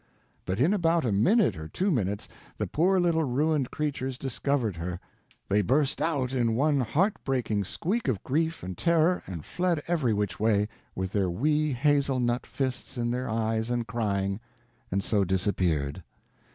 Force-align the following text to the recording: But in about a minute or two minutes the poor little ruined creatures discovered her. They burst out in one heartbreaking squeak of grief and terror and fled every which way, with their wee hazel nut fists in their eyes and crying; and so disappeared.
But 0.47 0.59
in 0.59 0.73
about 0.73 1.05
a 1.05 1.11
minute 1.11 1.55
or 1.55 1.67
two 1.67 1.91
minutes 1.91 2.27
the 2.57 2.65
poor 2.65 2.99
little 2.99 3.23
ruined 3.23 3.69
creatures 3.69 4.17
discovered 4.17 4.77
her. 4.77 4.99
They 5.47 5.61
burst 5.61 6.01
out 6.01 6.33
in 6.33 6.55
one 6.55 6.79
heartbreaking 6.79 7.65
squeak 7.65 8.07
of 8.07 8.23
grief 8.23 8.63
and 8.63 8.75
terror 8.75 9.21
and 9.27 9.45
fled 9.45 9.83
every 9.85 10.11
which 10.15 10.39
way, 10.39 10.67
with 10.95 11.11
their 11.11 11.29
wee 11.29 11.71
hazel 11.73 12.19
nut 12.19 12.47
fists 12.47 12.97
in 12.97 13.11
their 13.11 13.29
eyes 13.29 13.69
and 13.69 13.85
crying; 13.85 14.39
and 14.89 15.03
so 15.03 15.23
disappeared. 15.23 16.01